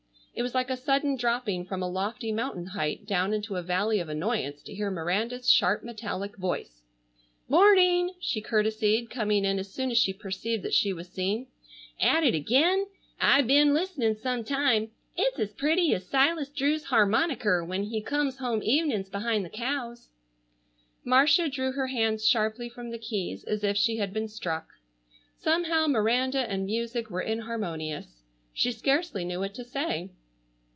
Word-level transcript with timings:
It 0.33 0.43
was 0.43 0.55
like 0.55 0.69
a 0.71 0.77
sudden 0.77 1.17
dropping 1.17 1.65
from 1.65 1.83
a 1.83 1.89
lofty 1.89 2.31
mountain 2.31 2.67
height 2.67 3.05
down 3.05 3.31
into 3.33 3.57
a 3.57 3.61
valley 3.61 3.99
of 3.99 4.07
annoyance 4.09 4.63
to 4.63 4.73
hear 4.73 4.89
Miranda's 4.89 5.47
sharp 5.51 5.83
metallic 5.83 6.35
voice: 6.37 6.81
"Morning!" 7.49 8.13
she 8.19 8.39
courtesied, 8.41 9.09
coming 9.11 9.43
in 9.45 9.59
as 9.59 9.71
soon 9.71 9.91
as 9.91 9.97
she 9.99 10.13
perceived 10.13 10.63
that 10.63 10.73
she 10.73 10.93
was 10.93 11.09
seen. 11.09 11.45
"At 11.99 12.23
it 12.23 12.33
again? 12.33 12.85
I 13.19 13.41
ben 13.43 13.73
listening 13.73 14.15
sometime. 14.15 14.89
It's 15.17 15.37
as 15.37 15.51
pretty 15.51 15.93
as 15.93 16.07
Silas 16.07 16.47
Drew's 16.49 16.85
harmonicker 16.85 17.63
when 17.67 17.83
he 17.83 18.01
comes 18.01 18.37
home 18.37 18.63
evenings 18.63 19.09
behind 19.09 19.43
the 19.45 19.49
cows." 19.49 20.09
Marcia 21.03 21.49
drew 21.49 21.73
her 21.73 21.87
hands 21.87 22.25
sharply 22.25 22.67
from 22.69 22.89
the 22.89 22.97
keys 22.97 23.43
as 23.43 23.63
if 23.65 23.75
she 23.77 23.97
had 23.97 24.11
been 24.13 24.29
struck. 24.29 24.69
Somehow 25.37 25.85
Miranda 25.87 26.49
and 26.49 26.65
music 26.65 27.09
were 27.11 27.21
inharmonious. 27.21 28.23
She 28.53 28.71
scarcely 28.71 29.23
knew 29.25 29.39
what 29.39 29.53
to 29.55 29.65
say. 29.65 30.09